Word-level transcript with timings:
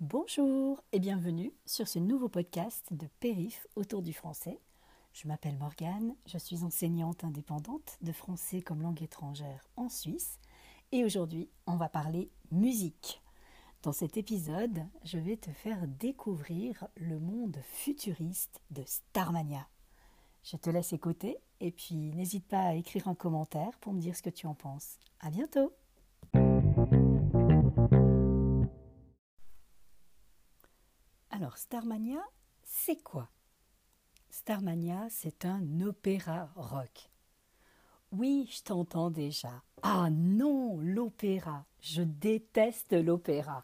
Bonjour 0.00 0.82
et 0.92 0.98
bienvenue 0.98 1.52
sur 1.66 1.86
ce 1.86 1.98
nouveau 1.98 2.30
podcast 2.30 2.86
de 2.90 3.06
Périph 3.20 3.66
autour 3.76 4.00
du 4.00 4.14
français. 4.14 4.58
Je 5.12 5.28
m'appelle 5.28 5.58
Morgane, 5.58 6.16
je 6.24 6.38
suis 6.38 6.64
enseignante 6.64 7.22
indépendante 7.22 7.98
de 8.00 8.10
français 8.10 8.62
comme 8.62 8.80
langue 8.80 9.02
étrangère 9.02 9.68
en 9.76 9.90
Suisse 9.90 10.38
et 10.90 11.04
aujourd'hui 11.04 11.50
on 11.66 11.76
va 11.76 11.90
parler 11.90 12.30
musique. 12.50 13.20
Dans 13.82 13.92
cet 13.92 14.16
épisode, 14.16 14.86
je 15.04 15.18
vais 15.18 15.36
te 15.36 15.50
faire 15.50 15.86
découvrir 15.86 16.88
le 16.96 17.20
monde 17.20 17.58
futuriste 17.62 18.62
de 18.70 18.82
Starmania. 18.86 19.68
Je 20.44 20.56
te 20.56 20.70
laisse 20.70 20.94
écouter 20.94 21.36
et 21.60 21.72
puis 21.72 22.14
n'hésite 22.14 22.46
pas 22.46 22.68
à 22.68 22.74
écrire 22.74 23.06
un 23.06 23.14
commentaire 23.14 23.76
pour 23.82 23.92
me 23.92 24.00
dire 24.00 24.16
ce 24.16 24.22
que 24.22 24.30
tu 24.30 24.46
en 24.46 24.54
penses. 24.54 24.96
À 25.20 25.28
bientôt! 25.28 25.74
Starmania, 31.56 32.22
c'est 32.62 33.02
quoi? 33.02 33.28
Starmania, 34.30 35.08
c'est 35.10 35.44
un 35.44 35.80
opéra 35.80 36.50
rock. 36.54 37.10
Oui, 38.12 38.48
je 38.50 38.62
t'entends 38.62 39.10
déjà. 39.10 39.62
Ah 39.82 40.08
non, 40.10 40.78
l'opéra. 40.80 41.64
Je 41.80 42.02
déteste 42.02 42.92
l'opéra. 42.92 43.62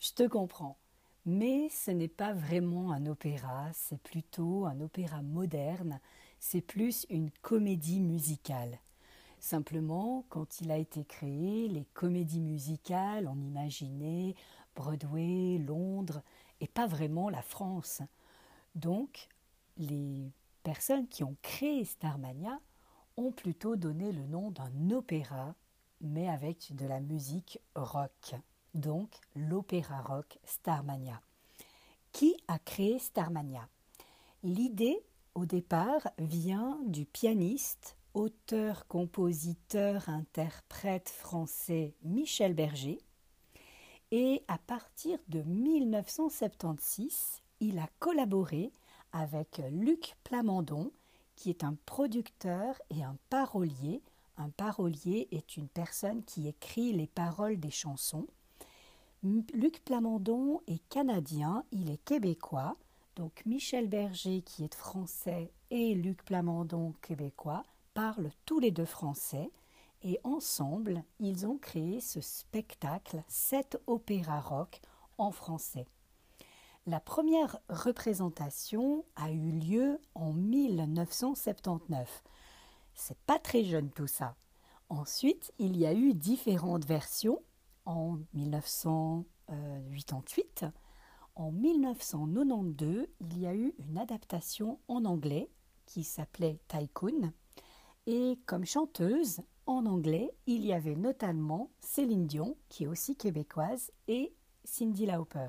Je 0.00 0.12
te 0.12 0.26
comprends. 0.26 0.78
Mais 1.24 1.68
ce 1.68 1.90
n'est 1.90 2.08
pas 2.08 2.32
vraiment 2.32 2.90
un 2.90 3.06
opéra, 3.06 3.70
c'est 3.72 4.00
plutôt 4.00 4.66
un 4.66 4.80
opéra 4.80 5.22
moderne, 5.22 6.00
c'est 6.40 6.60
plus 6.60 7.06
une 7.10 7.30
comédie 7.42 8.00
musicale. 8.00 8.80
Simplement, 9.38 10.24
quand 10.30 10.60
il 10.60 10.72
a 10.72 10.78
été 10.78 11.04
créé, 11.04 11.68
les 11.68 11.84
comédies 11.94 12.40
musicales, 12.40 13.28
on 13.28 13.40
imaginait 13.40 14.34
Broadway, 14.74 15.58
Londres, 15.58 16.22
et 16.62 16.68
pas 16.68 16.86
vraiment 16.86 17.28
la 17.28 17.42
France. 17.42 18.00
Donc, 18.76 19.28
les 19.76 20.32
personnes 20.62 21.08
qui 21.08 21.24
ont 21.24 21.36
créé 21.42 21.84
Starmania 21.84 22.58
ont 23.16 23.32
plutôt 23.32 23.74
donné 23.76 24.12
le 24.12 24.26
nom 24.26 24.52
d'un 24.52 24.90
opéra, 24.90 25.56
mais 26.00 26.28
avec 26.28 26.74
de 26.76 26.86
la 26.86 27.00
musique 27.00 27.58
rock. 27.74 28.36
Donc, 28.74 29.10
l'opéra 29.34 30.02
rock 30.02 30.38
Starmania. 30.44 31.20
Qui 32.12 32.36
a 32.46 32.60
créé 32.60 33.00
Starmania? 33.00 33.68
L'idée, 34.44 34.98
au 35.34 35.46
départ, 35.46 36.08
vient 36.18 36.78
du 36.86 37.06
pianiste, 37.06 37.96
auteur, 38.14 38.86
compositeur, 38.86 40.08
interprète 40.08 41.08
français 41.08 41.96
Michel 42.04 42.54
Berger, 42.54 42.98
et 44.12 44.44
à 44.46 44.58
partir 44.58 45.18
de 45.28 45.40
1976, 45.40 47.40
il 47.60 47.78
a 47.78 47.88
collaboré 47.98 48.70
avec 49.10 49.62
Luc 49.70 50.14
Plamondon, 50.22 50.92
qui 51.34 51.48
est 51.48 51.64
un 51.64 51.78
producteur 51.86 52.78
et 52.90 53.02
un 53.02 53.16
parolier. 53.30 54.02
Un 54.36 54.50
parolier 54.50 55.28
est 55.32 55.56
une 55.56 55.68
personne 55.68 56.22
qui 56.24 56.46
écrit 56.46 56.92
les 56.92 57.06
paroles 57.06 57.58
des 57.58 57.70
chansons. 57.70 58.26
Luc 59.22 59.82
Plamondon 59.82 60.60
est 60.66 60.86
canadien, 60.90 61.64
il 61.72 61.90
est 61.90 62.04
québécois. 62.04 62.76
Donc 63.16 63.42
Michel 63.46 63.88
Berger, 63.88 64.42
qui 64.42 64.64
est 64.64 64.74
français, 64.74 65.50
et 65.70 65.94
Luc 65.94 66.22
Plamondon, 66.26 66.92
québécois, 67.00 67.64
parlent 67.94 68.30
tous 68.44 68.60
les 68.60 68.72
deux 68.72 68.84
français 68.84 69.50
et 70.02 70.18
ensemble, 70.24 71.04
ils 71.20 71.46
ont 71.46 71.58
créé 71.58 72.00
ce 72.00 72.20
spectacle, 72.20 73.22
cet 73.28 73.80
opéra 73.86 74.40
rock 74.40 74.80
en 75.18 75.30
français. 75.30 75.86
La 76.86 76.98
première 76.98 77.60
représentation 77.68 79.04
a 79.14 79.30
eu 79.30 79.52
lieu 79.52 80.00
en 80.14 80.32
1979. 80.32 82.24
C'est 82.94 83.18
pas 83.18 83.38
très 83.38 83.62
jeune 83.62 83.90
tout 83.90 84.08
ça. 84.08 84.34
Ensuite, 84.88 85.52
il 85.58 85.76
y 85.76 85.86
a 85.86 85.94
eu 85.94 86.12
différentes 86.12 86.84
versions 86.84 87.40
en 87.84 88.18
1988. 88.34 90.66
En 91.34 91.50
1992, 91.52 93.06
il 93.20 93.38
y 93.38 93.46
a 93.46 93.54
eu 93.54 93.74
une 93.78 93.96
adaptation 93.96 94.80
en 94.88 95.04
anglais 95.04 95.48
qui 95.86 96.02
s'appelait 96.04 96.58
Tycoon. 96.68 97.32
Et 98.06 98.38
comme 98.46 98.66
chanteuse, 98.66 99.40
en 99.66 99.86
anglais, 99.86 100.30
il 100.46 100.64
y 100.64 100.72
avait 100.72 100.96
notamment 100.96 101.70
Céline 101.80 102.26
Dion, 102.26 102.56
qui 102.68 102.84
est 102.84 102.88
aussi 102.88 103.16
québécoise, 103.16 103.92
et 104.08 104.34
Cindy 104.64 105.06
Lauper. 105.06 105.48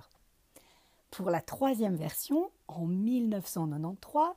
Pour 1.11 1.29
la 1.29 1.41
troisième 1.41 1.95
version, 1.95 2.51
en 2.67 2.85
1993, 2.85 4.33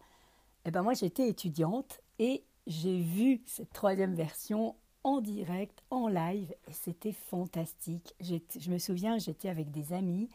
eh 0.67 0.71
ben 0.71 0.83
moi 0.83 0.95
j'étais 0.95 1.29
étudiante 1.29 2.01
et 2.19 2.45
j'ai 2.67 3.01
vu 3.01 3.43
cette 3.47 3.73
troisième 3.73 4.15
version 4.15 4.75
en 5.05 5.21
direct, 5.21 5.83
en 5.91 6.09
live, 6.09 6.53
et 6.67 6.73
c'était 6.73 7.13
fantastique. 7.13 8.15
Je 8.21 8.71
me 8.71 8.79
souviens, 8.79 9.19
j'étais 9.19 9.49
avec 9.49 9.71
des 9.71 9.93
amis, 9.93 10.29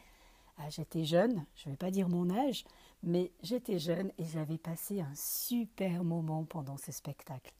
ah, 0.56 0.70
j'étais 0.70 1.04
jeune, 1.04 1.44
je 1.54 1.68
ne 1.68 1.74
vais 1.74 1.76
pas 1.76 1.90
dire 1.90 2.08
mon 2.08 2.30
âge, 2.30 2.64
mais 3.02 3.32
j'étais 3.42 3.78
jeune 3.78 4.12
et 4.18 4.24
j'avais 4.24 4.58
passé 4.58 5.00
un 5.00 5.14
super 5.14 6.04
moment 6.04 6.44
pendant 6.44 6.76
ce 6.76 6.90
spectacle. 6.92 7.52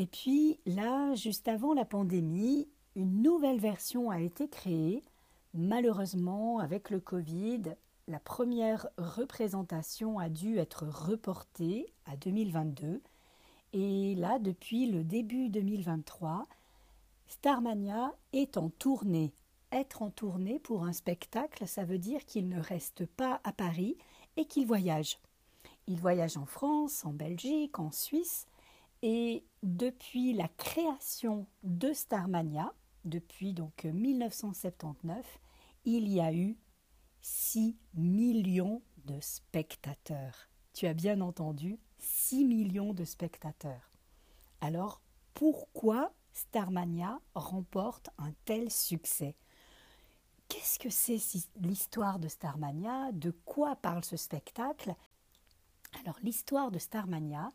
Et 0.00 0.06
puis 0.06 0.58
là, 0.64 1.14
juste 1.14 1.46
avant 1.46 1.74
la 1.74 1.84
pandémie, 1.84 2.66
une 2.96 3.20
nouvelle 3.20 3.60
version 3.60 4.10
a 4.10 4.18
été 4.18 4.48
créée. 4.48 5.04
Malheureusement, 5.52 6.58
avec 6.58 6.88
le 6.88 7.00
Covid, 7.00 7.74
la 8.08 8.18
première 8.18 8.88
représentation 8.96 10.18
a 10.18 10.30
dû 10.30 10.56
être 10.56 10.86
reportée 10.86 11.92
à 12.06 12.16
2022. 12.16 13.02
Et 13.74 14.14
là, 14.14 14.38
depuis 14.38 14.86
le 14.86 15.04
début 15.04 15.50
2023, 15.50 16.46
Starmania 17.26 18.14
est 18.32 18.56
en 18.56 18.70
tournée. 18.70 19.34
Être 19.70 20.00
en 20.00 20.08
tournée 20.08 20.60
pour 20.60 20.84
un 20.84 20.94
spectacle, 20.94 21.68
ça 21.68 21.84
veut 21.84 21.98
dire 21.98 22.24
qu'il 22.24 22.48
ne 22.48 22.58
reste 22.58 23.04
pas 23.04 23.42
à 23.44 23.52
Paris 23.52 23.98
et 24.38 24.46
qu'il 24.46 24.66
voyage. 24.66 25.18
Il 25.88 25.98
voyage 25.98 26.38
en 26.38 26.46
France, 26.46 27.04
en 27.04 27.12
Belgique, 27.12 27.78
en 27.78 27.92
Suisse, 27.92 28.46
et 29.02 29.44
depuis 29.62 30.32
la 30.32 30.48
création 30.48 31.46
de 31.62 31.92
Starmania, 31.92 32.72
depuis 33.04 33.54
donc 33.54 33.84
1979, 33.84 35.38
il 35.84 36.08
y 36.08 36.20
a 36.20 36.32
eu 36.32 36.58
6 37.22 37.76
millions 37.94 38.82
de 39.04 39.18
spectateurs. 39.20 40.48
Tu 40.72 40.86
as 40.86 40.94
bien 40.94 41.20
entendu, 41.20 41.78
6 41.98 42.44
millions 42.44 42.92
de 42.92 43.04
spectateurs. 43.04 43.90
Alors, 44.60 45.02
pourquoi 45.34 46.12
Starmania 46.32 47.20
remporte 47.34 48.10
un 48.18 48.32
tel 48.44 48.70
succès? 48.70 49.36
Qu'est-ce 50.48 50.78
que 50.78 50.90
c'est 50.90 51.18
l'histoire 51.56 52.18
de 52.18 52.28
Starmania? 52.28 53.12
De 53.12 53.30
quoi 53.30 53.76
parle 53.76 54.04
ce 54.04 54.16
spectacle? 54.16 54.94
Alors, 56.00 56.18
l'histoire 56.22 56.70
de 56.70 56.78
Starmania, 56.78 57.52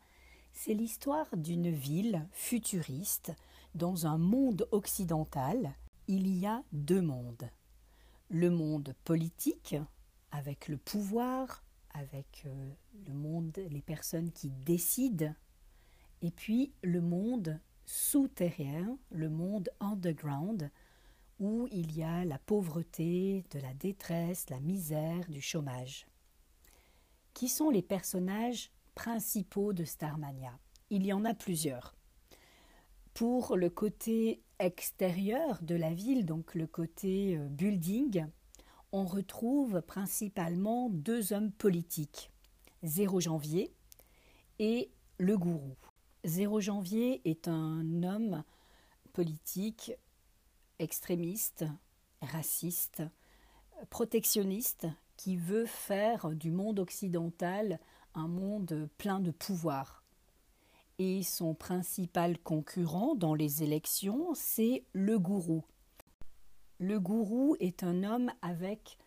c'est 0.56 0.72
l'histoire 0.72 1.28
d'une 1.36 1.70
ville 1.70 2.26
futuriste. 2.32 3.32
Dans 3.74 4.06
un 4.06 4.16
monde 4.16 4.66
occidental, 4.72 5.74
il 6.08 6.26
y 6.26 6.46
a 6.46 6.62
deux 6.72 7.02
mondes. 7.02 7.50
Le 8.30 8.48
monde 8.48 8.94
politique, 9.04 9.76
avec 10.30 10.68
le 10.68 10.78
pouvoir, 10.78 11.62
avec 11.90 12.44
euh, 12.46 12.70
le 13.06 13.12
monde, 13.12 13.58
les 13.70 13.82
personnes 13.82 14.32
qui 14.32 14.50
décident, 14.50 15.34
et 16.22 16.30
puis 16.30 16.72
le 16.82 17.02
monde 17.02 17.60
souterrain, 17.84 18.96
le 19.10 19.28
monde 19.28 19.68
underground, 19.78 20.70
où 21.38 21.68
il 21.70 21.94
y 21.94 22.02
a 22.02 22.24
la 22.24 22.38
pauvreté, 22.38 23.44
de 23.50 23.58
la 23.58 23.74
détresse, 23.74 24.48
la 24.48 24.60
misère, 24.60 25.28
du 25.28 25.42
chômage. 25.42 26.06
Qui 27.34 27.48
sont 27.48 27.68
les 27.68 27.82
personnages 27.82 28.70
principaux 28.96 29.72
de 29.72 29.84
Starmania. 29.84 30.58
Il 30.90 31.06
y 31.06 31.12
en 31.12 31.24
a 31.24 31.34
plusieurs. 31.34 31.94
Pour 33.14 33.56
le 33.56 33.70
côté 33.70 34.42
extérieur 34.58 35.62
de 35.62 35.76
la 35.76 35.92
ville, 35.92 36.24
donc 36.26 36.54
le 36.54 36.66
côté 36.66 37.36
euh, 37.36 37.46
building, 37.46 38.26
on 38.92 39.04
retrouve 39.04 39.82
principalement 39.82 40.88
deux 40.88 41.32
hommes 41.32 41.52
politiques, 41.52 42.32
Zéro 42.82 43.20
Janvier 43.20 43.70
et 44.58 44.90
le 45.18 45.36
gourou. 45.36 45.76
Zéro 46.24 46.60
Janvier 46.60 47.20
est 47.28 47.48
un 47.48 48.02
homme 48.02 48.44
politique 49.12 49.92
extrémiste, 50.78 51.64
raciste, 52.22 53.02
protectionniste, 53.90 54.86
qui 55.16 55.36
veut 55.36 55.66
faire 55.66 56.30
du 56.30 56.50
monde 56.50 56.78
occidental 56.78 57.78
un 58.16 58.28
monde 58.28 58.88
plein 58.98 59.20
de 59.20 59.30
pouvoir. 59.30 60.02
Et 60.98 61.22
son 61.22 61.54
principal 61.54 62.38
concurrent 62.38 63.14
dans 63.14 63.34
les 63.34 63.62
élections, 63.62 64.30
c'est 64.34 64.82
le 64.92 65.18
gourou. 65.18 65.62
Le 66.78 66.98
gourou 66.98 67.56
est 67.60 67.84
un 67.84 68.02
homme 68.02 68.32
avec 68.42 68.98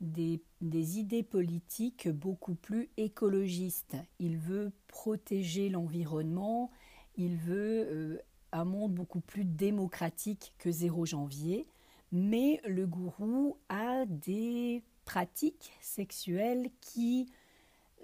des, 0.00 0.40
idées 0.60 1.22
politiques 1.22 2.08
beaucoup 2.08 2.54
plus 2.54 2.88
écologistes. 2.96 3.96
Il 4.18 4.36
veut 4.36 4.72
protéger 4.86 5.70
l'environnement, 5.70 6.70
il 7.16 7.36
veut 7.36 7.88
euh, 7.90 8.18
un 8.52 8.64
monde 8.64 8.94
beaucoup 8.94 9.20
plus 9.20 9.44
démocratique 9.44 10.54
que 10.58 10.70
0 10.70 11.06
janvier, 11.06 11.66
mais 12.12 12.60
le 12.66 12.86
gourou 12.86 13.56
a 13.68 14.04
des 14.06 14.82
pratiques 15.04 15.72
sexuelles 15.80 16.70
qui 16.80 17.30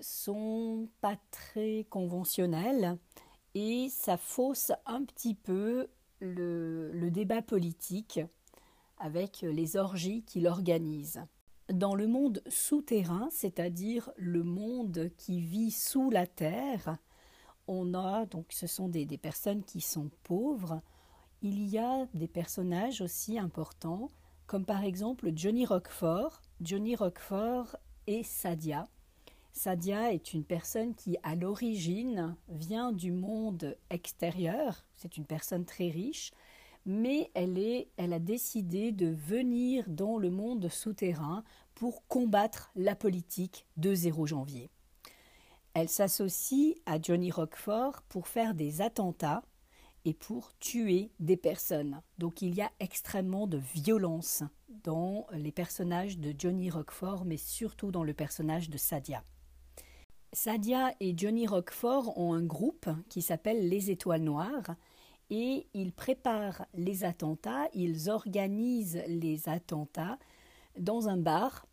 sont 0.00 0.88
pas 1.00 1.16
très 1.30 1.86
conventionnelles 1.90 2.98
et 3.54 3.88
ça 3.90 4.16
fausse 4.16 4.72
un 4.86 5.04
petit 5.04 5.34
peu 5.34 5.88
le 6.20 7.08
débat 7.10 7.42
politique 7.42 8.20
avec 8.98 9.42
les 9.42 9.76
orgies 9.76 10.22
qu'il 10.22 10.46
organise. 10.46 11.22
Dans 11.72 11.94
le 11.94 12.06
monde 12.06 12.42
souterrain, 12.48 13.28
c'est-à-dire 13.30 14.10
le 14.16 14.42
monde 14.42 15.10
qui 15.16 15.40
vit 15.40 15.70
sous 15.70 16.10
la 16.10 16.26
terre, 16.26 16.98
on 17.66 17.94
a 17.94 18.26
donc 18.26 18.46
ce 18.50 18.66
sont 18.66 18.88
des, 18.88 19.06
des 19.06 19.18
personnes 19.18 19.64
qui 19.64 19.80
sont 19.80 20.10
pauvres. 20.22 20.82
Il 21.42 21.66
y 21.68 21.78
a 21.78 22.06
des 22.14 22.28
personnages 22.28 23.00
aussi 23.00 23.38
importants, 23.38 24.10
comme 24.46 24.66
par 24.66 24.84
exemple 24.84 25.30
Johnny 25.34 25.64
Roquefort. 25.64 26.42
Johnny 26.60 26.96
Roquefort 26.96 27.76
et 28.06 28.22
Sadia. 28.22 28.86
Sadia 29.54 30.12
est 30.12 30.34
une 30.34 30.44
personne 30.44 30.94
qui, 30.94 31.16
à 31.22 31.34
l'origine, 31.34 32.36
vient 32.48 32.92
du 32.92 33.12
monde 33.12 33.76
extérieur. 33.88 34.84
C'est 34.96 35.16
une 35.16 35.24
personne 35.24 35.64
très 35.64 35.88
riche 35.88 36.32
mais 36.86 37.30
elle, 37.34 38.12
a 38.12 38.18
décidé 38.18 38.92
de 38.92 39.06
venir 39.06 39.84
dans 39.88 40.18
le 40.18 40.30
monde 40.30 40.68
souterrain 40.68 41.44
pour 41.74 42.06
combattre 42.06 42.70
la 42.76 42.94
politique 42.94 43.66
de 43.76 43.94
0 43.94 44.26
janvier. 44.26 44.70
Elle 45.72 45.88
s'associe 45.88 46.76
à 46.86 47.00
Johnny 47.00 47.30
Roquefort 47.30 48.02
pour 48.02 48.28
faire 48.28 48.54
des 48.54 48.80
attentats 48.80 49.42
et 50.04 50.14
pour 50.14 50.56
tuer 50.58 51.10
des 51.18 51.38
personnes. 51.38 52.02
Donc 52.18 52.42
il 52.42 52.54
y 52.54 52.60
a 52.60 52.70
extrêmement 52.78 53.46
de 53.46 53.60
violence 53.74 54.42
dans 54.68 55.26
les 55.32 55.52
personnages 55.52 56.18
de 56.18 56.34
Johnny 56.38 56.70
Roquefort, 56.70 57.24
mais 57.24 57.38
surtout 57.38 57.90
dans 57.90 58.04
le 58.04 58.12
personnage 58.12 58.68
de 58.68 58.76
Sadia. 58.76 59.24
Sadia 60.34 60.92
et 60.98 61.14
Johnny 61.16 61.46
Roquefort 61.46 62.18
ont 62.18 62.34
un 62.34 62.42
groupe 62.42 62.88
qui 63.08 63.22
s'appelle 63.22 63.68
Les 63.68 63.92
Étoiles 63.92 64.24
Noires 64.24 64.74
et 65.30 65.68
ils 65.74 65.92
préparent 65.92 66.66
les 66.74 67.04
attentats, 67.04 67.68
ils 67.72 68.10
organisent 68.10 69.00
les 69.06 69.48
attentats 69.48 70.18
dans 70.76 71.08
un 71.08 71.16
bar. 71.16 71.66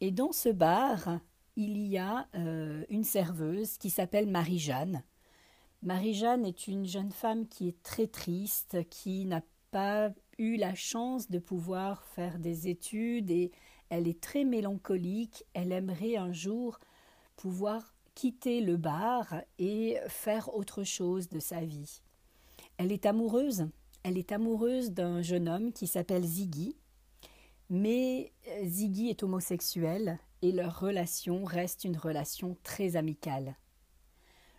Et 0.00 0.12
dans 0.12 0.30
ce 0.30 0.48
bar, 0.48 1.18
il 1.56 1.76
y 1.76 1.98
a 1.98 2.28
euh, 2.36 2.84
une 2.88 3.02
serveuse 3.02 3.78
qui 3.78 3.90
s'appelle 3.90 4.28
Marie-Jeanne. 4.28 5.02
Marie-Jeanne 5.82 6.46
est 6.46 6.68
une 6.68 6.86
jeune 6.86 7.10
femme 7.10 7.48
qui 7.48 7.66
est 7.66 7.82
très 7.82 8.06
triste, 8.06 8.88
qui 8.90 9.26
n'a 9.26 9.42
pas 9.72 10.10
eu 10.38 10.56
la 10.56 10.74
chance 10.76 11.30
de 11.30 11.40
pouvoir 11.40 12.04
faire 12.04 12.38
des 12.38 12.68
études 12.68 13.32
et 13.32 13.50
elle 13.88 14.06
est 14.06 14.20
très 14.20 14.44
mélancolique. 14.44 15.44
Elle 15.52 15.72
aimerait 15.72 16.16
un 16.16 16.32
jour 16.32 16.78
pouvoir 17.36 17.93
quitter 18.14 18.60
le 18.60 18.76
bar 18.76 19.34
et 19.58 19.98
faire 20.08 20.54
autre 20.54 20.84
chose 20.84 21.28
de 21.28 21.40
sa 21.40 21.60
vie. 21.60 22.02
Elle 22.76 22.92
est 22.92 23.06
amoureuse. 23.06 23.68
Elle 24.02 24.18
est 24.18 24.32
amoureuse 24.32 24.92
d'un 24.92 25.22
jeune 25.22 25.48
homme 25.48 25.72
qui 25.72 25.86
s'appelle 25.86 26.24
Ziggy. 26.24 26.76
Mais 27.70 28.32
euh, 28.48 28.64
Ziggy 28.64 29.08
est 29.08 29.22
homosexuel 29.22 30.18
et 30.42 30.52
leur 30.52 30.78
relation 30.78 31.44
reste 31.44 31.84
une 31.84 31.96
relation 31.96 32.56
très 32.62 32.96
amicale. 32.96 33.56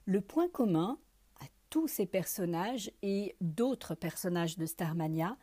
Le 0.06 0.22
point 0.22 0.50
commun 0.50 0.98
à 1.40 1.46
tous 1.70 1.88
ces 1.88 2.06
personnages 2.06 2.92
et 3.04 3.36
d'autres 3.42 3.94
personnages 3.94 4.58
de 4.58 4.66
Starmania 4.66 5.38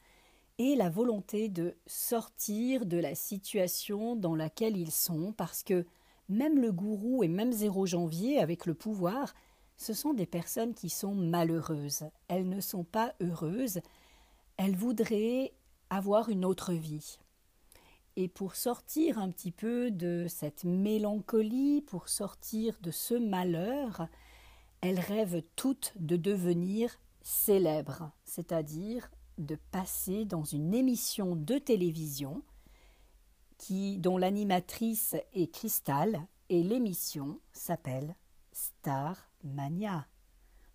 est 0.59 0.77
la 0.77 0.91
volonté 0.91 1.49
de 1.49 1.77
sortir 1.87 2.87
de 2.87 2.97
la 2.97 3.15
situation 3.15 4.17
dans 4.17 4.35
laquelle 4.35 4.77
ils 4.77 4.91
sont 4.91 5.33
parce 5.33 5.63
que 5.63 5.87
même 6.33 6.61
le 6.61 6.73
gourou 6.73 7.23
et 7.23 7.29
même 7.29 7.53
Zéro 7.53 7.87
Janvier 7.87 8.41
avec 8.41 8.67
le 8.67 8.75
pouvoir 8.75 9.33
ce 9.83 9.95
sont 9.95 10.15
des 10.15 10.27
personnes 10.27 10.75
qui 10.75 10.89
sont 10.89 11.15
malheureuses. 11.15 12.05
Elles 12.29 12.49
ne 12.49 12.61
sont 12.61 12.85
pas 12.85 13.15
heureuses. 13.21 13.81
Elles 14.57 14.77
voudraient 14.77 15.55
avoir 15.91 16.29
une 16.29 16.45
autre 16.45 16.73
vie. 16.73 17.19
Et 18.15 18.29
pour 18.29 18.55
sortir 18.55 19.19
un 19.19 19.31
petit 19.31 19.51
peu 19.51 19.91
de 19.91 20.27
cette 20.29 20.65
mélancolie, 20.65 21.83
pour 21.83 22.09
sortir 22.09 22.79
de 22.83 22.91
ce 22.91 23.15
malheur, 23.15 24.07
elles 24.83 25.01
rêvent 25.01 25.43
toutes 25.57 25.95
de 25.97 26.17
devenir 26.17 26.91
célèbres, 27.23 28.13
c'est-à-dire 28.25 29.11
de 29.39 29.57
passer 29.73 30.25
dans 30.27 30.45
une 30.45 30.75
émission 30.75 31.35
de 31.35 31.59
télévision 31.59 32.43
dont 33.71 34.19
l'animatrice 34.19 35.15
est 35.35 35.53
Cristal 35.53 36.27
et 36.49 36.63
l'émission 36.63 37.39
s'appelle 37.53 38.17
Star 38.53 39.31
Mania. 39.45 40.07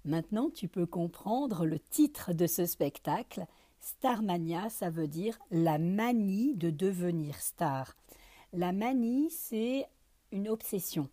Maintenant, 0.06 0.50
tu 0.50 0.70
peux 0.70 0.86
comprendre 0.86 1.66
le 1.66 1.80
titre 1.80 2.32
de 2.32 2.48
ce 2.48 2.66
spectacle. 2.66 3.46
Starmania, 3.82 4.70
ça 4.70 4.90
veut 4.90 5.08
dire 5.08 5.38
la 5.52 5.78
manie 5.78 6.56
de 6.56 6.70
devenir 6.70 7.36
star. 7.36 7.96
La 8.54 8.72
manie, 8.72 9.30
c'est 9.30 9.86
une 10.32 10.48
obsession. 10.48 11.10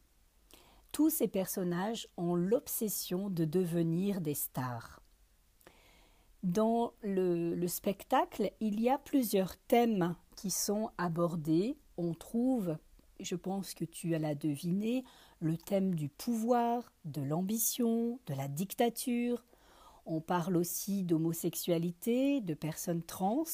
Tous 0.93 1.11
ces 1.11 1.27
personnages 1.27 2.09
ont 2.17 2.37
l'obsession 2.37 3.31
de 3.31 3.45
devenir 3.45 4.21
des 4.21 4.35
stars. 4.35 5.01
Dans 6.45 6.93
le, 7.03 7.67
spectacle, 7.67 8.53
il 8.61 8.81
y 8.81 8.91
a 8.91 8.99
plusieurs 8.99 9.57
thèmes 9.57 10.15
qui 10.35 10.51
sont 10.51 10.91
abordés. 10.99 11.77
On 11.97 12.15
trouve, 12.15 12.77
je 13.21 13.37
pense 13.37 13.75
que 13.75 13.85
tu 13.85 14.09
l'as 14.11 14.35
deviné, 14.35 15.05
le 15.41 15.57
thème 15.57 15.95
du 15.95 16.09
pouvoir, 16.09 16.93
de 17.05 17.23
l'ambition, 17.23 18.19
de 18.27 18.35
la 18.35 18.49
dictature. 18.49 19.45
On 20.07 20.21
parle 20.21 20.57
aussi 20.57 21.03
d'homosexualité, 21.03 22.41
de 22.41 22.55
personnes 22.55 23.03
trans. 23.03 23.45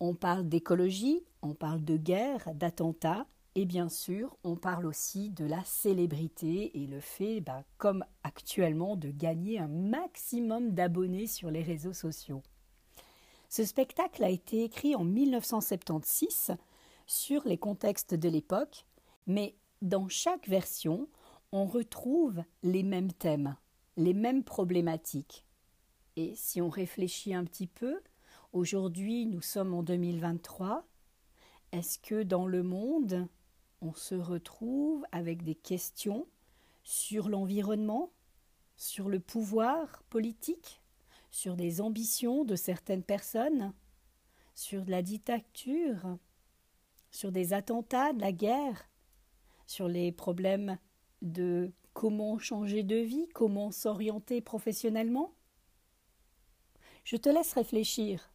On 0.00 0.14
parle 0.14 0.48
d'écologie, 0.48 1.22
on 1.42 1.54
parle 1.54 1.84
de 1.84 1.96
guerre, 1.96 2.54
d'attentats. 2.54 3.26
Et 3.56 3.66
bien 3.66 3.88
sûr, 3.88 4.36
on 4.44 4.56
parle 4.56 4.86
aussi 4.86 5.30
de 5.30 5.44
la 5.44 5.62
célébrité 5.64 6.80
et 6.80 6.86
le 6.86 7.00
fait, 7.00 7.40
bah, 7.40 7.64
comme 7.78 8.04
actuellement, 8.22 8.96
de 8.96 9.10
gagner 9.10 9.58
un 9.58 9.68
maximum 9.68 10.70
d'abonnés 10.72 11.26
sur 11.26 11.50
les 11.50 11.62
réseaux 11.62 11.92
sociaux. 11.92 12.42
Ce 13.50 13.64
spectacle 13.64 14.22
a 14.22 14.30
été 14.30 14.62
écrit 14.62 14.94
en 14.94 15.02
1976 15.02 16.52
sur 17.08 17.42
les 17.44 17.58
contextes 17.58 18.14
de 18.14 18.28
l'époque, 18.28 18.86
mais 19.26 19.56
dans 19.82 20.08
chaque 20.08 20.46
version, 20.48 21.08
on 21.50 21.66
retrouve 21.66 22.44
les 22.62 22.84
mêmes 22.84 23.12
thèmes, 23.12 23.56
les 23.96 24.14
mêmes 24.14 24.44
problématiques. 24.44 25.44
Et 26.14 26.36
si 26.36 26.62
on 26.62 26.68
réfléchit 26.68 27.34
un 27.34 27.44
petit 27.44 27.66
peu, 27.66 28.00
aujourd'hui 28.52 29.26
nous 29.26 29.42
sommes 29.42 29.74
en 29.74 29.82
2023, 29.82 30.86
est-ce 31.72 31.98
que 31.98 32.22
dans 32.22 32.46
le 32.46 32.62
monde, 32.62 33.26
on 33.80 33.94
se 33.94 34.14
retrouve 34.14 35.04
avec 35.10 35.42
des 35.42 35.56
questions 35.56 36.28
sur 36.84 37.28
l'environnement, 37.28 38.12
sur 38.76 39.08
le 39.08 39.18
pouvoir 39.18 40.04
politique, 40.04 40.79
sur 41.30 41.56
des 41.56 41.80
ambitions 41.80 42.44
de 42.44 42.56
certaines 42.56 43.02
personnes, 43.02 43.72
sur 44.54 44.84
la 44.86 45.02
dictature, 45.02 46.18
sur 47.10 47.32
des 47.32 47.52
attentats, 47.52 48.12
de 48.12 48.20
la 48.20 48.32
guerre 48.32 48.90
sur 49.66 49.86
les 49.86 50.10
problèmes 50.10 50.78
de 51.22 51.70
comment 51.92 52.38
changer 52.38 52.82
de 52.82 52.96
vie, 52.96 53.28
comment 53.34 53.70
s'orienter 53.70 54.40
professionnellement 54.40 55.32
Je 57.04 57.16
te 57.16 57.28
laisse 57.28 57.52
réfléchir 57.52 58.32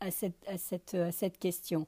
à 0.00 0.10
cette, 0.10 0.44
à 0.48 0.58
cette, 0.58 0.94
à 0.94 1.12
cette 1.12 1.38
question. 1.38 1.86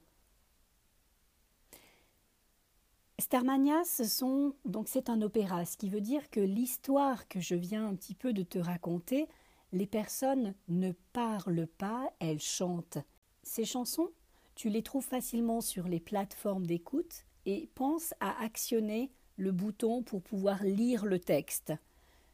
Starmania, 3.19 3.83
ce 3.83 4.05
sont 4.05 4.55
donc 4.63 4.87
c'est 4.87 5.09
un 5.09 5.21
opéra, 5.21 5.65
ce 5.65 5.75
qui 5.75 5.89
veut 5.89 6.01
dire 6.01 6.29
que 6.29 6.39
l'histoire 6.39 7.27
que 7.27 7.41
je 7.41 7.55
viens 7.55 7.87
un 7.87 7.95
petit 7.95 8.15
peu 8.15 8.31
de 8.31 8.43
te 8.43 8.59
raconter, 8.59 9.27
les 9.75 9.85
personnes 9.85 10.55
ne 10.69 10.93
parlent 11.11 11.67
pas, 11.77 12.09
elles 12.19 12.39
chantent. 12.39 12.97
Ces 13.43 13.65
chansons, 13.65 14.09
tu 14.55 14.69
les 14.69 14.81
trouves 14.81 15.03
facilement 15.03 15.59
sur 15.59 15.89
les 15.89 15.99
plateformes 15.99 16.65
d'écoute 16.65 17.25
et 17.45 17.69
pense 17.75 18.13
à 18.21 18.41
actionner 18.41 19.11
le 19.35 19.51
bouton 19.51 20.01
pour 20.01 20.21
pouvoir 20.21 20.63
lire 20.63 21.05
le 21.05 21.19
texte. 21.19 21.73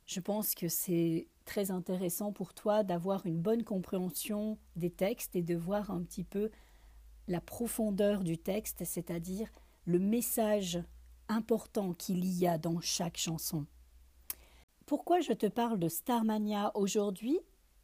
Je 0.05 0.19
pense 0.19 0.53
que 0.53 0.67
c'est 0.67 1.27
très 1.45 1.71
intéressant 1.71 2.31
pour 2.31 2.53
toi 2.53 2.83
d'avoir 2.83 3.25
une 3.25 3.41
bonne 3.41 3.63
compréhension 3.63 4.60
des 4.75 4.91
textes 4.91 5.36
et 5.36 5.41
de 5.41 5.55
voir 5.55 5.89
un 5.89 6.03
petit 6.03 6.24
peu 6.24 6.51
la 7.27 7.41
profondeur 7.41 8.24
du 8.24 8.38
texte, 8.38 8.83
c'est-à-dire 8.86 9.50
le 9.86 9.98
message 9.98 10.79
important 11.27 11.93
qu'il 11.93 12.24
y 12.24 12.45
a 12.45 12.60
dans 12.60 12.81
chaque 12.81 13.17
chanson. 13.17 13.65
Pourquoi 14.91 15.21
je 15.21 15.31
te 15.31 15.45
parle 15.45 15.79
de 15.79 15.88
Starmania 15.88 16.74
aujourd'hui? 16.75 17.39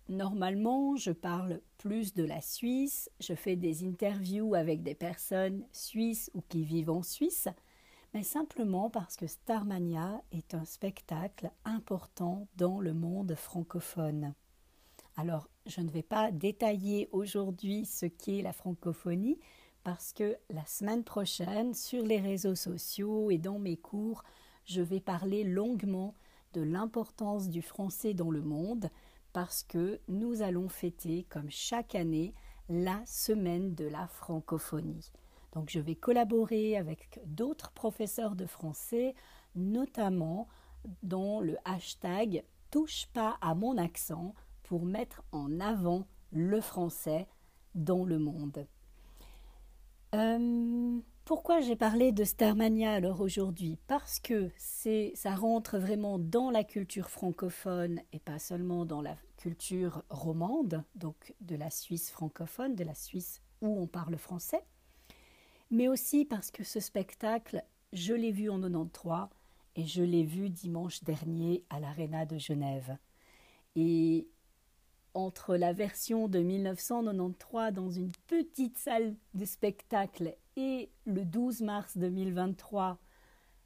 Normalement, 0.09 0.97
je 0.97 1.11
parle 1.11 1.61
plus 1.77 2.13
de 2.13 2.25
la 2.25 2.41
Suisse, 2.41 3.09
je 3.21 3.33
fais 3.33 3.55
des 3.55 3.85
interviews 3.85 4.55
avec 4.55 4.83
des 4.83 4.93
personnes 4.93 5.63
suisses 5.71 6.29
ou 6.33 6.41
qui 6.49 6.65
vivent 6.65 6.89
en 6.89 7.03
Suisse, 7.03 7.47
mais 8.13 8.23
simplement 8.23 8.89
parce 8.89 9.15
que 9.15 9.25
Starmania 9.25 10.21
est 10.33 10.53
un 10.53 10.65
spectacle 10.65 11.49
important 11.63 12.45
dans 12.57 12.81
le 12.81 12.93
monde 12.93 13.35
francophone. 13.35 14.33
Alors, 15.15 15.47
je 15.65 15.79
ne 15.79 15.89
vais 15.89 16.03
pas 16.03 16.29
détailler 16.29 17.07
aujourd'hui 17.13 17.85
ce 17.85 18.05
qu'est 18.05 18.41
la 18.41 18.51
francophonie, 18.51 19.39
parce 19.85 20.11
que 20.11 20.35
la 20.49 20.65
semaine 20.65 21.05
prochaine, 21.05 21.73
sur 21.73 22.03
les 22.03 22.19
réseaux 22.19 22.55
sociaux 22.55 23.31
et 23.31 23.37
dans 23.37 23.59
mes 23.59 23.77
cours, 23.77 24.25
je 24.65 24.81
vais 24.81 24.99
parler 24.99 25.45
longuement 25.45 26.13
l'importance 26.59 27.49
du 27.49 27.61
français 27.61 28.13
dans 28.13 28.31
le 28.31 28.41
monde, 28.41 28.89
parce 29.33 29.63
que 29.63 29.99
nous 30.07 30.41
allons 30.41 30.69
fêter, 30.69 31.25
comme 31.29 31.49
chaque 31.49 31.95
année, 31.95 32.33
la 32.69 33.01
semaine 33.05 33.75
de 33.75 33.85
la 33.85 34.07
francophonie. 34.07 35.11
Donc 35.53 35.69
je 35.69 35.79
vais 35.79 35.95
collaborer 35.95 36.77
avec 36.77 37.19
d'autres 37.25 37.71
professeurs 37.71 38.35
de 38.35 38.45
français, 38.45 39.15
notamment 39.55 40.47
dans 41.03 41.41
le 41.41 41.57
hashtag 41.65 42.43
Touche 42.69 43.07
pas 43.13 43.37
à 43.39 43.55
mon 43.55 43.77
accent 43.77 44.33
pour 44.63 44.83
mettre 44.85 45.23
en 45.31 45.59
avant 45.61 46.05
le 46.31 46.59
français 46.59 47.27
dans 47.75 48.03
le 48.03 48.19
monde. 48.19 48.67
Euh, 50.13 50.99
pourquoi 51.27 51.59
j'ai 51.59 51.75
parlé 51.75 52.13
de 52.13 52.23
Starmania 52.23 52.93
alors 52.93 53.19
aujourd'hui? 53.19 53.77
Parce 53.87 54.17
que 54.21 54.49
c'est 54.55 55.11
ça 55.13 55.35
rentre 55.35 55.77
vraiment 55.77 56.19
dans 56.19 56.49
la 56.49 56.63
culture 56.63 57.09
francophone 57.09 57.99
et 58.13 58.19
pas 58.19 58.39
seulement 58.39 58.85
dans 58.85 59.01
la 59.01 59.17
culture 59.35 60.03
romande, 60.09 60.85
donc 60.95 61.33
de 61.41 61.57
la 61.57 61.69
Suisse 61.69 62.11
francophone, 62.11 62.75
de 62.75 62.85
la 62.85 62.95
Suisse 62.95 63.41
où 63.61 63.77
on 63.77 63.87
parle 63.87 64.15
français, 64.15 64.63
mais 65.69 65.89
aussi 65.89 66.23
parce 66.23 66.49
que 66.49 66.63
ce 66.63 66.79
spectacle, 66.79 67.61
je 67.91 68.13
l'ai 68.13 68.31
vu 68.31 68.49
en 68.49 68.61
93 68.61 69.27
et 69.75 69.85
je 69.85 70.03
l'ai 70.03 70.23
vu 70.23 70.49
dimanche 70.49 71.03
dernier 71.03 71.65
à 71.69 71.81
l'Arena 71.81 72.25
de 72.25 72.37
Genève. 72.37 72.95
Entre 75.17 75.55
la 75.55 75.73
version 75.73 76.27
de 76.27 76.37
1993 76.37 77.73
dans 77.73 77.89
une 77.89 78.11
petite 78.27 78.77
salle 78.77 79.15
de 79.33 79.45
spectacle 79.45 80.37
et 80.55 80.91
le 81.05 81.25
12 81.25 81.61
mars 81.61 81.97
2023 81.97 82.99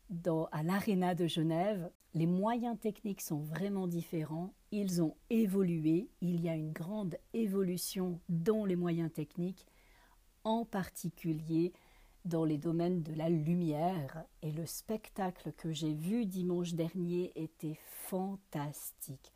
dans, 0.10 0.46
à 0.54 0.64
l'Arena 0.64 1.14
de 1.14 1.28
Genève, 1.28 1.92
les 2.14 2.26
moyens 2.26 2.80
techniques 2.80 3.20
sont 3.20 3.42
vraiment 3.42 3.88
différents. 3.88 4.54
Ils 4.72 5.02
ont 5.04 5.18
évolué. 5.30 6.10
Il 6.22 6.40
y 6.40 6.48
a 6.48 6.56
une 6.56 6.72
grande 6.72 7.18
évolution 7.34 8.22
dans 8.30 8.64
les 8.64 8.78
moyens 8.78 9.12
techniques, 9.12 9.68
en 10.46 10.64
particulier 10.64 11.74
dans 12.24 12.46
les 12.46 12.60
domaines 12.60 13.04
de 13.04 13.14
la 13.14 13.28
lumière. 13.28 14.24
Et 14.42 14.54
le 14.54 14.66
spectacle 14.66 15.52
que 15.58 15.74
j'ai 15.74 15.94
vu 15.94 16.26
dimanche 16.26 16.76
dernier 16.76 17.34
était 17.36 17.78
fantastique. 17.88 19.34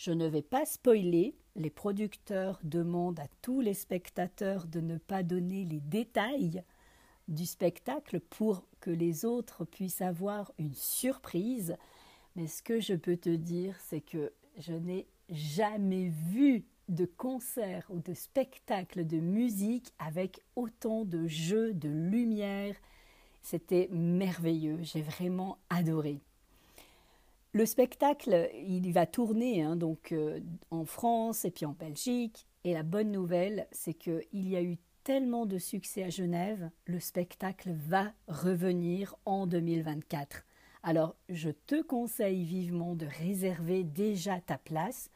Je 0.00 0.12
ne 0.12 0.26
vais 0.26 0.40
pas 0.40 0.64
spoiler, 0.64 1.34
les 1.56 1.70
producteurs 1.70 2.60
demandent 2.62 3.20
à 3.20 3.28
tous 3.42 3.60
les 3.60 3.74
spectateurs 3.74 4.66
de 4.66 4.80
ne 4.80 4.98
pas 4.98 5.22
donner 5.22 5.64
les 5.64 5.80
détails 5.80 6.62
du 7.28 7.46
spectacle 7.46 8.20
pour 8.20 8.64
que 8.80 8.90
les 8.90 9.24
autres 9.24 9.64
puissent 9.64 10.02
avoir 10.02 10.52
une 10.58 10.74
surprise. 10.74 11.76
Mais 12.36 12.46
ce 12.46 12.62
que 12.62 12.80
je 12.80 12.94
peux 12.94 13.16
te 13.16 13.30
dire, 13.30 13.76
c'est 13.80 14.00
que 14.00 14.32
je 14.58 14.72
n'ai 14.72 15.06
jamais 15.28 16.08
vu 16.08 16.64
de 16.88 17.04
concert 17.04 17.86
ou 17.90 18.00
de 18.00 18.14
spectacle 18.14 19.06
de 19.06 19.18
musique 19.18 19.92
avec 19.98 20.40
autant 20.56 21.04
de 21.04 21.26
jeux, 21.26 21.72
de 21.72 21.88
lumière. 21.88 22.74
C'était 23.42 23.88
merveilleux, 23.92 24.78
j'ai 24.82 25.02
vraiment 25.02 25.58
adoré. 25.70 26.20
Le 27.52 27.66
spectacle, 27.66 28.48
il 28.54 28.92
va 28.92 29.06
tourner 29.06 29.62
hein, 29.62 29.74
donc 29.74 30.12
euh, 30.12 30.38
en 30.70 30.84
France 30.84 31.44
et 31.44 31.50
puis 31.50 31.66
en 31.66 31.72
Belgique. 31.72 32.46
Et 32.62 32.74
la 32.74 32.84
bonne 32.84 33.10
nouvelle, 33.10 33.66
c'est 33.72 33.94
qu'il 33.94 34.22
y 34.32 34.56
a 34.56 34.62
eu 34.62 34.78
tellement 35.02 35.46
de 35.46 35.58
succès 35.58 36.04
à 36.04 36.10
Genève, 36.10 36.70
le 36.84 37.00
spectacle 37.00 37.72
va 37.72 38.12
revenir 38.28 39.16
en 39.24 39.46
2024. 39.46 40.44
Alors, 40.82 41.16
je 41.28 41.50
te 41.50 41.82
conseille 41.82 42.44
vivement 42.44 42.94
de 42.94 43.06
réserver 43.06 43.82
déjà 43.82 44.40
ta 44.40 44.58
place. 44.58 45.10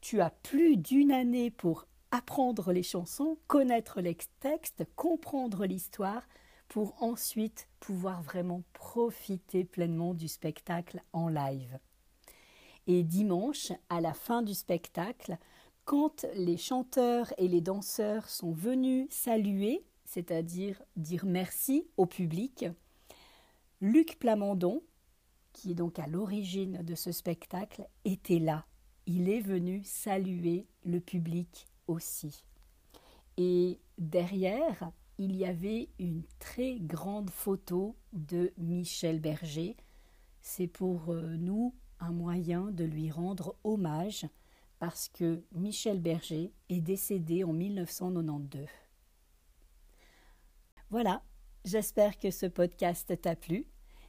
Tu 0.00 0.20
as 0.20 0.30
plus 0.30 0.76
d'une 0.76 1.12
année 1.12 1.50
pour 1.50 1.86
apprendre 2.10 2.72
les 2.72 2.82
chansons, 2.82 3.38
connaître 3.46 4.00
les 4.00 4.16
textes, 4.40 4.84
comprendre 4.96 5.66
l'histoire, 5.66 6.28
pour 6.72 6.94
ensuite 7.02 7.68
pouvoir 7.80 8.22
vraiment 8.22 8.62
profiter 8.72 9.62
pleinement 9.62 10.14
du 10.14 10.26
spectacle 10.26 11.02
en 11.12 11.28
live. 11.28 11.78
Et 12.86 13.02
dimanche, 13.02 13.72
à 13.90 14.00
la 14.00 14.14
fin 14.14 14.40
du 14.40 14.54
spectacle, 14.54 15.36
quand 15.84 16.24
les 16.34 16.56
chanteurs 16.56 17.30
et 17.36 17.46
les 17.46 17.60
danseurs 17.60 18.26
sont 18.30 18.52
venus 18.52 19.06
saluer, 19.10 19.84
c'est-à-dire 20.06 20.82
dire 20.96 21.26
merci 21.26 21.86
au 21.98 22.06
public, 22.06 22.64
Luc 23.82 24.18
Plamondon, 24.18 24.82
qui 25.52 25.72
est 25.72 25.74
donc 25.74 25.98
à 25.98 26.06
l'origine 26.06 26.82
de 26.82 26.94
ce 26.94 27.12
spectacle, 27.12 27.86
était 28.06 28.38
là. 28.38 28.64
Il 29.04 29.28
est 29.28 29.42
venu 29.42 29.82
saluer 29.84 30.66
le 30.84 31.00
public 31.00 31.66
aussi. 31.86 32.44
Et 33.36 33.78
derrière, 33.98 34.90
il 35.18 35.36
y 35.36 35.44
avait 35.44 35.88
une 35.98 36.22
très 36.38 36.78
grande 36.80 37.30
photo 37.30 37.96
de 38.12 38.52
Michel 38.56 39.20
Berger. 39.20 39.76
C'est 40.40 40.66
pour 40.66 41.10
euh, 41.10 41.36
nous 41.36 41.74
un 42.00 42.12
moyen 42.12 42.70
de 42.70 42.84
lui 42.84 43.10
rendre 43.10 43.56
hommage 43.64 44.26
parce 44.78 45.08
que 45.08 45.44
Michel 45.52 46.00
Berger 46.00 46.52
est 46.68 46.80
décédé 46.80 47.44
en 47.44 47.52
1992. 47.52 48.66
Voilà, 50.90 51.22
j'espère 51.64 52.18
que 52.18 52.30
ce 52.30 52.46
podcast 52.46 53.20
t'a 53.20 53.36
plu. 53.36 53.66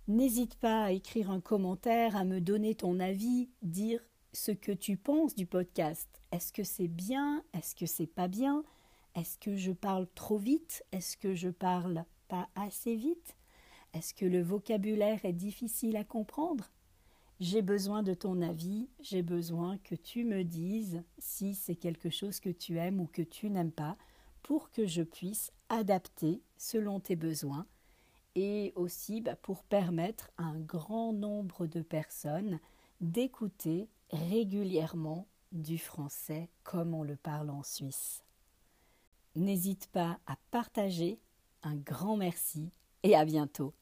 N'hésite 0.07 0.55
pas 0.55 0.85
à 0.85 0.91
écrire 0.91 1.29
un 1.29 1.39
commentaire, 1.39 2.15
à 2.15 2.25
me 2.25 2.41
donner 2.41 2.75
ton 2.75 2.99
avis, 2.99 3.49
dire 3.61 4.01
ce 4.33 4.51
que 4.51 4.71
tu 4.71 4.97
penses 4.97 5.35
du 5.35 5.45
podcast. 5.45 6.09
Est-ce 6.31 6.51
que 6.51 6.63
c'est 6.63 6.87
bien? 6.87 7.43
Est-ce 7.53 7.75
que 7.75 7.85
c'est 7.85 8.07
pas 8.07 8.27
bien? 8.27 8.63
Est-ce 9.15 9.37
que 9.37 9.55
je 9.55 9.71
parle 9.71 10.07
trop 10.15 10.37
vite? 10.37 10.83
Est-ce 10.91 11.17
que 11.17 11.35
je 11.35 11.49
parle 11.49 12.05
pas 12.27 12.49
assez 12.55 12.95
vite? 12.95 13.35
Est-ce 13.93 14.13
que 14.13 14.25
le 14.25 14.41
vocabulaire 14.41 15.23
est 15.23 15.33
difficile 15.33 15.97
à 15.97 16.03
comprendre? 16.03 16.71
J'ai 17.39 17.61
besoin 17.61 18.03
de 18.03 18.13
ton 18.13 18.41
avis, 18.41 18.89
j'ai 19.01 19.21
besoin 19.21 19.77
que 19.79 19.95
tu 19.95 20.23
me 20.23 20.43
dises 20.43 21.03
si 21.17 21.55
c'est 21.55 21.75
quelque 21.75 22.09
chose 22.09 22.39
que 22.39 22.49
tu 22.49 22.77
aimes 22.77 22.99
ou 22.99 23.07
que 23.07 23.21
tu 23.21 23.49
n'aimes 23.49 23.71
pas 23.71 23.97
pour 24.41 24.71
que 24.71 24.85
je 24.87 25.03
puisse 25.03 25.51
adapter 25.69 26.41
selon 26.57 26.99
tes 26.99 27.15
besoins 27.15 27.67
et 28.35 28.73
aussi 28.75 29.21
bah, 29.21 29.35
pour 29.35 29.63
permettre 29.63 30.31
à 30.37 30.43
un 30.43 30.59
grand 30.59 31.13
nombre 31.13 31.67
de 31.67 31.81
personnes 31.81 32.59
d'écouter 33.01 33.89
régulièrement 34.11 35.27
du 35.51 35.77
français 35.77 36.49
comme 36.63 36.93
on 36.93 37.03
le 37.03 37.15
parle 37.15 37.49
en 37.49 37.63
Suisse. 37.63 38.23
N'hésite 39.35 39.87
pas 39.87 40.19
à 40.27 40.37
partager. 40.51 41.19
Un 41.63 41.75
grand 41.75 42.17
merci 42.17 42.71
et 43.03 43.15
à 43.15 43.25
bientôt. 43.25 43.73